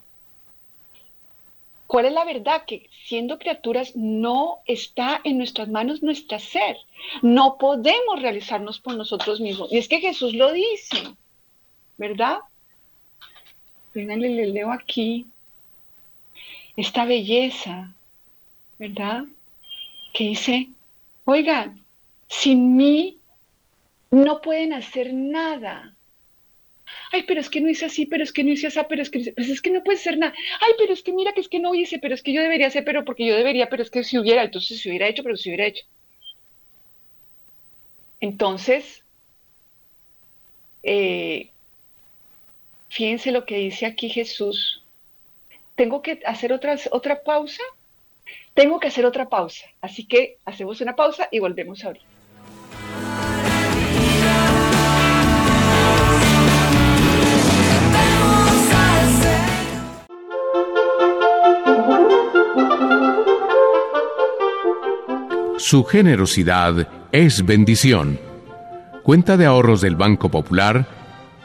[1.88, 2.64] ¿Cuál es la verdad?
[2.66, 6.78] Que siendo criaturas no está en nuestras manos nuestra ser.
[7.22, 9.72] No podemos realizarnos por nosotros mismos.
[9.72, 10.98] Y es que Jesús lo dice,
[11.98, 12.40] ¿verdad?
[13.96, 15.26] Le leo aquí
[16.76, 17.94] esta belleza,
[18.78, 19.24] ¿verdad?
[20.14, 20.70] Que dice,
[21.24, 21.80] oigan,
[22.28, 23.18] sin mí
[24.12, 25.96] no pueden hacer nada
[27.12, 29.10] ay, pero es que no hice así, pero es que no hice así, pero es
[29.10, 31.50] que, pues es que no puede ser nada, ay, pero es que mira que es
[31.50, 33.90] que no hice, pero es que yo debería hacer, pero porque yo debería, pero es
[33.90, 35.86] que si hubiera, entonces si hubiera hecho, pero si hubiera hecho.
[38.20, 39.04] Entonces,
[40.84, 41.50] eh,
[42.96, 44.82] fíjense lo que dice aquí Jesús.
[45.76, 47.62] ¿Tengo que hacer otra, pausa?
[48.54, 49.66] Tengo que hacer otra pausa.
[49.82, 52.06] Así que hacemos una pausa y volvemos ahorita.
[65.58, 68.20] Su generosidad es bendición.
[69.04, 70.95] Cuenta de ahorros del Banco Popular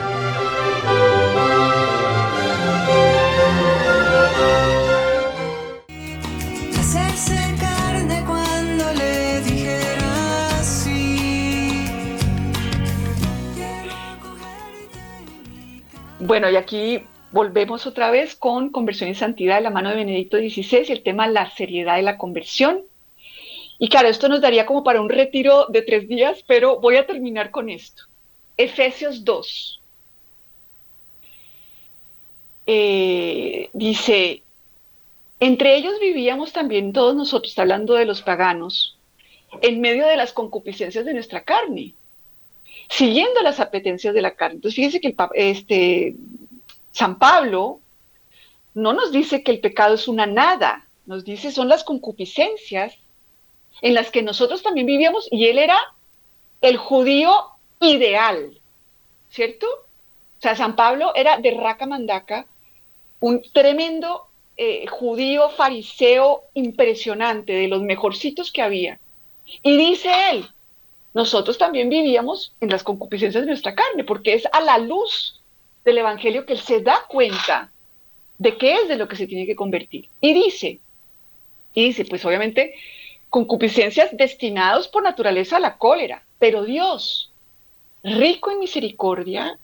[16.25, 17.03] Bueno, y aquí
[17.33, 21.03] volvemos otra vez con Conversión y Santidad de la mano de Benedicto XVI y el
[21.03, 22.83] tema la seriedad de la conversión.
[23.79, 27.07] Y claro, esto nos daría como para un retiro de tres días, pero voy a
[27.07, 28.03] terminar con esto.
[28.55, 29.81] Efesios 2.
[32.67, 34.43] Eh, dice,
[35.39, 38.95] entre ellos vivíamos también todos nosotros, hablando de los paganos,
[39.61, 41.93] en medio de las concupiscencias de nuestra carne,
[42.89, 44.55] siguiendo las apetencias de la carne.
[44.55, 46.15] Entonces, fíjense que el, este,
[46.93, 47.79] San Pablo
[48.73, 52.95] no nos dice que el pecado es una nada, nos dice son las concupiscencias
[53.81, 55.77] en las que nosotros también vivíamos y él era
[56.61, 57.33] el judío
[57.81, 58.57] ideal,
[59.29, 59.67] ¿cierto?
[59.67, 62.45] O sea, San Pablo era de raca mandaca,
[63.19, 68.99] un tremendo eh, judío fariseo impresionante, de los mejorcitos que había.
[69.61, 70.47] Y dice él,
[71.13, 75.41] nosotros también vivíamos en las concupiscencias de nuestra carne, porque es a la luz
[75.85, 77.69] del Evangelio que él se da cuenta
[78.37, 80.09] de qué es de lo que se tiene que convertir.
[80.21, 80.79] Y dice,
[81.73, 82.75] y dice, pues obviamente,
[83.29, 87.31] concupiscencias destinados por naturaleza a la cólera, pero Dios,
[88.03, 89.57] rico en misericordia,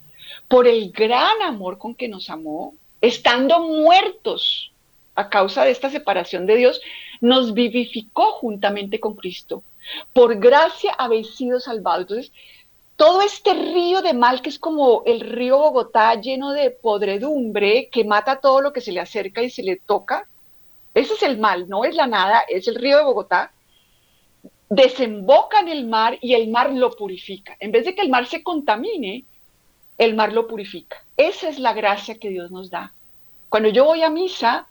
[0.47, 4.71] por el gran amor con que nos amó, estando muertos
[5.15, 6.81] a causa de esta separación de Dios,
[7.21, 9.63] nos vivificó juntamente con Cristo.
[10.13, 12.01] Por gracia habéis sido salvados.
[12.01, 12.31] Entonces,
[12.99, 18.03] todo este río de mal que es como el río Bogotá lleno de podredumbre que
[18.03, 20.27] mata todo lo que se le acerca y se le toca,
[20.93, 23.53] ese es el mal, no es la nada, es el río de Bogotá,
[24.69, 27.55] desemboca en el mar y el mar lo purifica.
[27.61, 29.23] En vez de que el mar se contamine,
[29.97, 31.01] el mar lo purifica.
[31.15, 32.91] Esa es la gracia que Dios nos da.
[33.47, 34.67] Cuando yo voy a misa,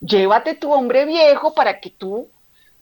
[0.00, 2.26] llévate tu hombre viejo para que tú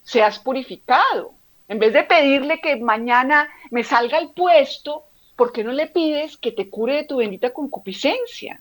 [0.05, 1.35] seas purificado.
[1.70, 5.04] En vez de pedirle que mañana me salga el puesto,
[5.36, 8.60] ¿por qué no le pides que te cure de tu bendita concupiscencia?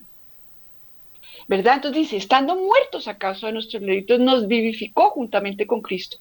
[1.48, 1.74] ¿Verdad?
[1.74, 6.18] Entonces dice, estando muertos a de nuestros delitos, nos vivificó juntamente con Cristo.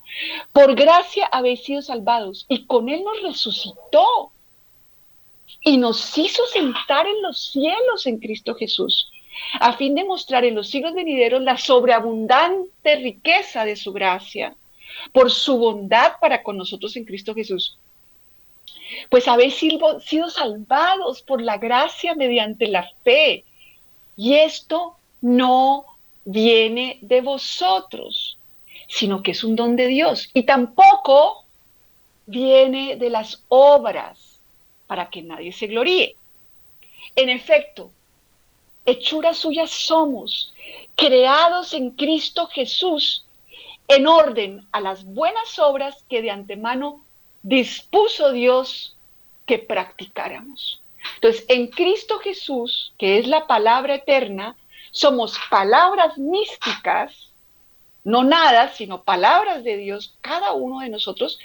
[0.51, 4.31] Por gracia habéis sido salvados y con Él nos resucitó
[5.61, 9.11] y nos hizo sentar en los cielos en Cristo Jesús,
[9.59, 14.55] a fin de mostrar en los siglos venideros la sobreabundante riqueza de su gracia
[15.11, 17.77] por su bondad para con nosotros en Cristo Jesús.
[19.09, 23.43] Pues habéis sido salvados por la gracia mediante la fe.
[24.17, 25.85] Y esto no
[26.25, 28.37] viene de vosotros,
[28.87, 30.29] sino que es un don de Dios.
[30.33, 31.43] Y tampoco
[32.25, 34.39] viene de las obras
[34.87, 36.15] para que nadie se gloríe.
[37.15, 37.91] En efecto,
[38.85, 40.53] hechuras suyas somos,
[40.95, 43.25] creados en Cristo Jesús
[43.89, 47.03] en orden a las buenas obras que de antemano
[47.41, 48.95] dispuso Dios
[49.45, 50.81] que practicáramos.
[51.15, 54.55] Entonces, en Cristo Jesús, que es la palabra eterna,
[54.91, 57.31] somos palabras místicas,
[58.03, 61.39] no nada, sino palabras de Dios, cada uno de nosotros,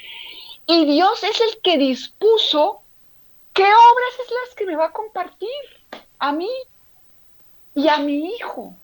[0.66, 2.82] y Dios es el que dispuso
[3.54, 5.48] qué obras es las que me va a compartir
[6.18, 6.50] a mí
[7.74, 8.74] y a mi hijo.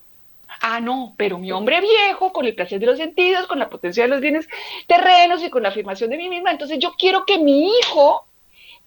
[0.60, 4.02] Ah, no, pero mi hombre viejo, con el placer de los sentidos, con la potencia
[4.02, 4.46] de los bienes
[4.86, 8.26] terrenos y con la afirmación de mí misma, entonces yo quiero que mi hijo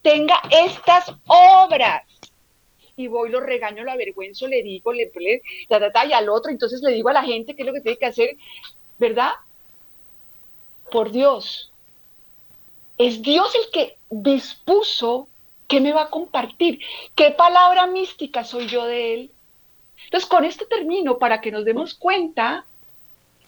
[0.03, 2.03] tenga estas obras.
[2.95, 6.91] Y voy, lo regaño, lo avergüenzo, le digo, le, le y al otro, entonces le
[6.91, 8.38] digo a la gente qué es lo que tiene que hacer,
[8.99, 9.32] ¿verdad?
[10.91, 11.71] Por Dios.
[12.99, 15.28] Es Dios el que dispuso
[15.67, 16.80] qué me va a compartir,
[17.15, 19.32] qué palabra mística soy yo de Él,
[20.14, 22.66] entonces, con esto termino para que nos demos cuenta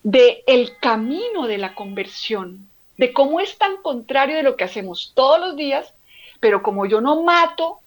[0.01, 5.11] de el camino de la conversión, de cómo es tan contrario de lo que hacemos
[5.13, 5.93] todos los días,
[6.39, 7.81] pero como yo no mato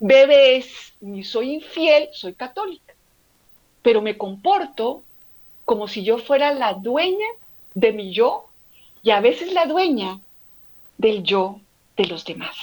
[0.00, 2.94] bebés ni soy infiel, soy católica,
[3.82, 5.02] pero me comporto
[5.66, 7.28] como si yo fuera la dueña
[7.74, 8.46] de mi yo
[9.02, 10.20] y a veces la dueña
[10.96, 11.60] del yo
[11.98, 12.56] de los demás.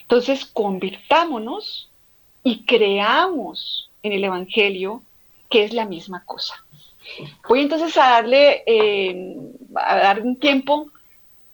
[0.00, 1.90] Entonces, convirtámonos
[2.42, 5.02] y creamos en el Evangelio,
[5.50, 6.54] que es la misma cosa.
[7.48, 9.36] Voy entonces a darle, eh,
[9.74, 10.92] a dar un tiempo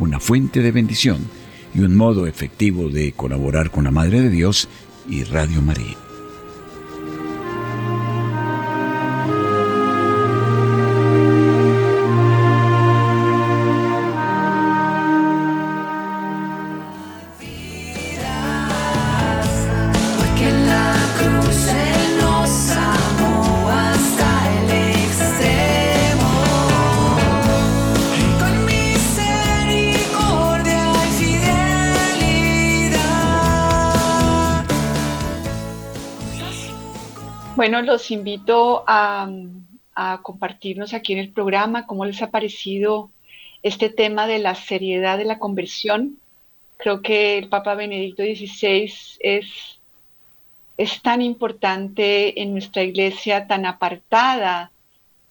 [0.00, 1.18] una fuente de bendición
[1.74, 4.68] y un modo efectivo de colaborar con la Madre de Dios
[5.08, 6.09] y Radio María.
[37.82, 39.28] Los invito a,
[39.94, 43.10] a compartirnos aquí en el programa cómo les ha parecido
[43.62, 46.16] este tema de la seriedad de la conversión.
[46.76, 49.78] Creo que el Papa Benedicto XVI es,
[50.78, 54.70] es tan importante en nuestra iglesia, tan apartada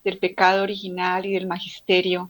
[0.04, 2.30] del pecado original y del magisterio,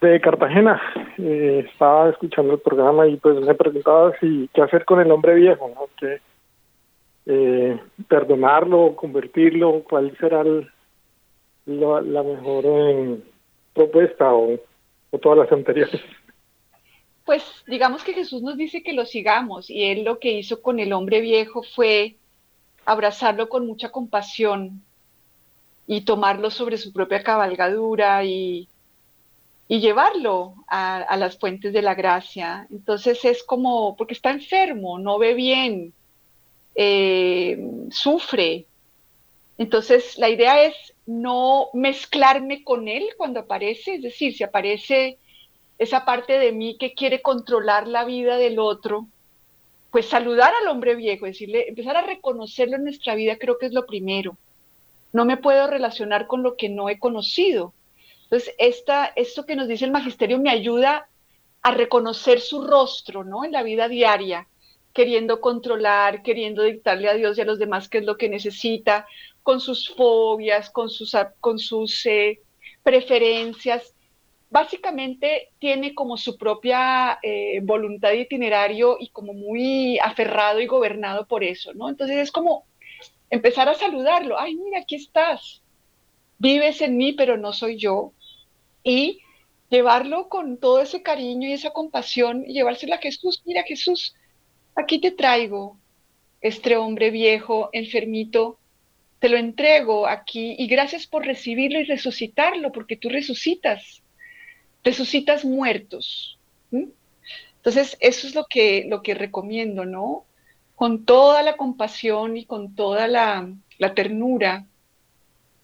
[0.00, 0.80] de Cartagena.
[1.18, 5.34] Eh, estaba escuchando el programa y pues me preguntaba si qué hacer con el hombre
[5.34, 5.88] viejo, ¿no?
[6.00, 6.20] Que,
[7.26, 7.78] eh,
[8.08, 10.70] perdonarlo, convertirlo, cuál será el-
[11.66, 13.18] la, la mejor eh,
[13.74, 14.58] propuesta o,
[15.10, 16.00] o todas las anteriores.
[17.26, 20.78] Pues digamos que Jesús nos dice que lo sigamos y él lo que hizo con
[20.78, 22.14] el hombre viejo fue
[22.84, 24.80] abrazarlo con mucha compasión
[25.88, 28.68] y tomarlo sobre su propia cabalgadura y,
[29.68, 32.68] llevarlo a, a las fuentes de la gracia.
[32.70, 35.92] Entonces es como, porque está enfermo, no ve bien,
[36.76, 37.58] eh,
[37.90, 38.66] sufre.
[39.58, 45.18] Entonces la idea es no mezclarme con él cuando aparece, es decir, si aparece
[45.78, 49.06] esa parte de mí que quiere controlar la vida del otro,
[49.90, 53.72] pues saludar al hombre viejo, decirle, empezar a reconocerlo en nuestra vida creo que es
[53.72, 54.36] lo primero.
[55.12, 57.72] No me puedo relacionar con lo que no he conocido.
[58.24, 61.08] Entonces, esta, esto que nos dice el magisterio me ayuda
[61.62, 63.44] a reconocer su rostro, ¿no?
[63.44, 64.46] En la vida diaria,
[64.92, 69.06] queriendo controlar, queriendo dictarle a Dios y a los demás qué es lo que necesita,
[69.42, 72.40] con sus fobias, con sus, con sus eh,
[72.82, 73.94] preferencias.
[74.48, 81.26] Básicamente tiene como su propia eh, voluntad de itinerario y como muy aferrado y gobernado
[81.26, 81.88] por eso, ¿no?
[81.88, 82.64] Entonces es como
[83.30, 84.38] empezar a saludarlo.
[84.38, 85.62] Ay, mira, aquí estás.
[86.38, 88.12] Vives en mí, pero no soy yo.
[88.84, 89.20] Y
[89.68, 93.42] llevarlo con todo ese cariño y esa compasión y llevárselo a Jesús.
[93.44, 94.14] Mira, Jesús,
[94.74, 95.76] aquí te traigo
[96.40, 98.58] este hombre viejo, enfermito,
[99.18, 104.02] te lo entrego aquí y gracias por recibirlo y resucitarlo, porque tú resucitas,
[104.86, 106.38] resucitas muertos.
[106.70, 110.24] Entonces, eso es lo que, lo que recomiendo, ¿no?
[110.76, 114.64] Con toda la compasión y con toda la, la ternura,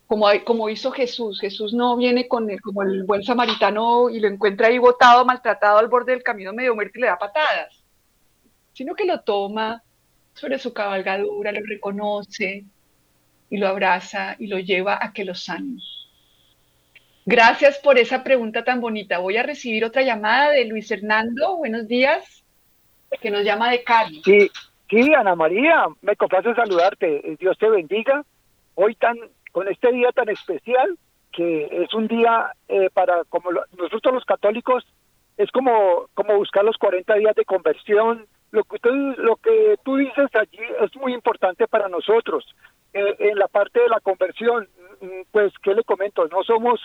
[0.09, 1.41] como, como hizo Jesús.
[1.41, 5.79] Jesús no viene con el, como el buen samaritano y lo encuentra ahí botado, maltratado
[5.79, 7.81] al borde del camino medio muerto y le da patadas,
[8.73, 9.85] sino que lo toma,
[10.35, 12.65] sobre su cabalgadura, lo reconoce
[13.51, 15.79] y lo abraza y lo lleva a que lo sane.
[17.25, 19.19] Gracias por esa pregunta tan bonita.
[19.19, 21.57] Voy a recibir otra llamada de Luis Hernando.
[21.57, 22.45] Buenos días,
[23.21, 24.23] que nos llama de Cali.
[24.25, 24.51] Sí,
[24.91, 27.37] sí, Ana María, me complace saludarte.
[27.39, 28.25] Dios te bendiga.
[28.75, 29.17] Hoy tan
[29.53, 30.99] con este día tan especial
[31.31, 34.85] que es un día eh, para como nosotros los católicos
[35.37, 38.27] es como como buscar los 40 días de conversión.
[38.51, 42.45] Lo que tú, lo que tú dices allí es muy importante para nosotros.
[42.93, 44.69] Eh, en la parte de la conversión,
[45.01, 46.81] mm, pues qué le comento, no somos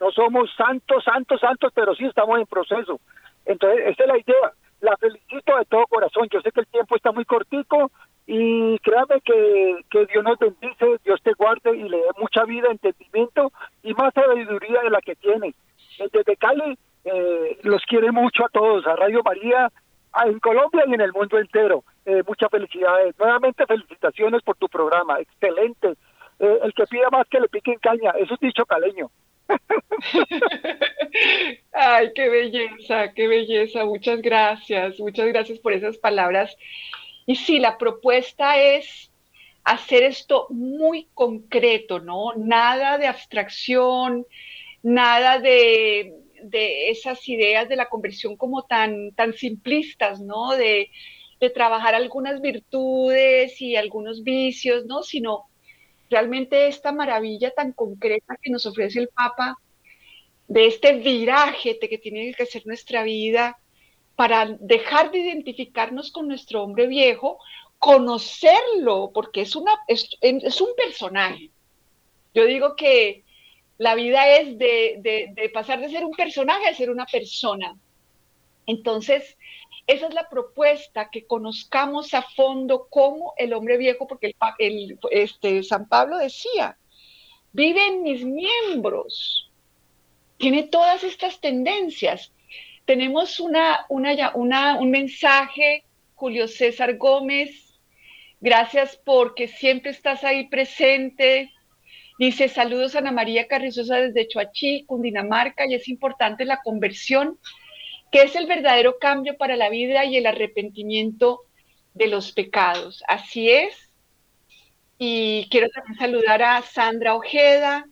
[0.00, 3.00] no somos santos, santos, santos, pero sí estamos en proceso.
[3.44, 4.52] Entonces, esa es la idea.
[4.80, 6.28] La felicito de todo corazón.
[6.30, 7.90] Yo sé que el tiempo está muy cortico
[8.26, 12.68] y créame que, que Dios nos bendice, Dios te guarde y le dé mucha vida,
[12.70, 15.54] entendimiento y más sabiduría de la que tiene.
[15.98, 19.70] Desde Cali eh, los quiere mucho a todos, a Radio María,
[20.24, 21.84] en Colombia y en el mundo entero.
[22.06, 23.18] Eh, muchas felicidades.
[23.18, 25.94] Nuevamente felicitaciones por tu programa, excelente.
[26.38, 29.10] Eh, el que pida más que le piquen caña, eso es dicho caleño.
[31.72, 33.84] Ay, qué belleza, qué belleza.
[33.84, 36.56] Muchas gracias, muchas gracias por esas palabras.
[37.26, 39.10] Y sí, la propuesta es
[39.64, 42.32] hacer esto muy concreto, ¿no?
[42.36, 44.26] Nada de abstracción,
[44.82, 46.14] nada de,
[46.88, 50.56] esas ideas de la conversión como tan, tan simplistas, ¿no?
[50.56, 50.90] De,
[51.38, 55.02] de trabajar algunas virtudes y algunos vicios, ¿no?
[55.02, 55.49] Sino
[56.10, 59.56] realmente esta maravilla tan concreta que nos ofrece el Papa,
[60.48, 63.58] de este viraje que tiene que ser nuestra vida
[64.16, 67.38] para dejar de identificarnos con nuestro hombre viejo,
[67.78, 71.50] conocerlo, porque es, una, es, un personaje.
[72.34, 73.24] Yo digo que
[73.78, 74.98] la vida es de,
[75.34, 77.78] de pasar de ser un personaje a ser una persona.
[78.66, 79.36] Entonces,
[79.90, 85.64] esa es la propuesta, que conozcamos a fondo cómo el hombre viejo, porque el, este,
[85.64, 86.78] San Pablo decía,
[87.52, 89.50] vive en mis miembros,
[90.36, 92.32] tiene todas estas tendencias.
[92.84, 95.82] Tenemos una, una, un mensaje,
[96.14, 97.80] Julio César Gómez,
[98.40, 101.50] gracias porque siempre estás ahí presente.
[102.16, 107.40] Dice, saludos Ana María Carrizosa desde Choachí, Cundinamarca, y es importante la conversión
[108.10, 111.42] que es el verdadero cambio para la vida y el arrepentimiento
[111.94, 113.02] de los pecados.
[113.08, 113.90] Así es.
[114.98, 117.86] Y quiero también saludar a Sandra Ojeda,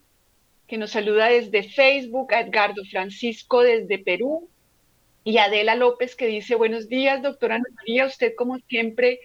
[0.66, 4.50] que nos saluda desde Facebook, a Edgardo Francisco desde Perú,
[5.24, 9.20] y a Adela López, que dice, buenos días, doctora María, usted como siempre,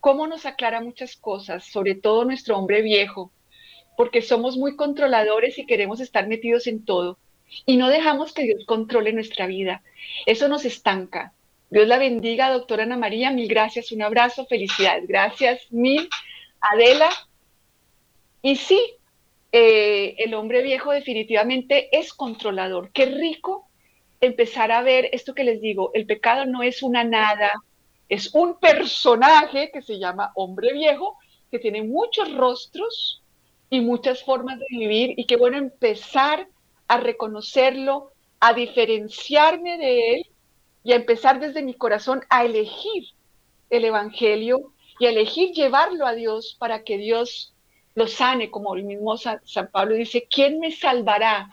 [0.00, 3.32] cómo nos aclara muchas cosas, sobre todo nuestro hombre viejo,
[3.96, 7.18] porque somos muy controladores y queremos estar metidos en todo
[7.66, 9.82] y no dejamos que Dios controle nuestra vida.
[10.26, 11.32] Eso nos estanca.
[11.70, 13.30] Dios la bendiga, doctora Ana María.
[13.30, 15.06] Mil gracias, un abrazo, felicidades.
[15.06, 16.08] Gracias, mil.
[16.60, 17.10] Adela.
[18.42, 18.80] Y sí,
[19.52, 22.90] eh, el hombre viejo definitivamente es controlador.
[22.92, 23.68] Qué rico
[24.20, 25.90] empezar a ver esto que les digo.
[25.94, 27.52] El pecado no es una nada,
[28.08, 31.18] es un personaje que se llama hombre viejo,
[31.50, 33.22] que tiene muchos rostros
[33.70, 36.48] y muchas formas de vivir y qué bueno empezar
[36.88, 40.26] a reconocerlo, a diferenciarme de él
[40.82, 43.04] y a empezar desde mi corazón a elegir
[43.70, 47.54] el Evangelio y a elegir llevarlo a Dios para que Dios
[47.94, 49.40] lo sane, como el mismo San,
[49.72, 51.50] Pablo dice, ¿quién me salvará?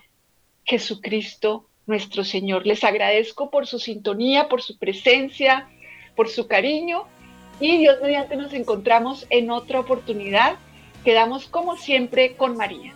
[0.63, 2.65] Jesucristo nuestro Señor.
[2.65, 5.69] Les agradezco por su sintonía, por su presencia,
[6.15, 7.05] por su cariño
[7.59, 10.55] y Dios mediante nos encontramos en otra oportunidad.
[11.03, 12.93] Quedamos como siempre con María.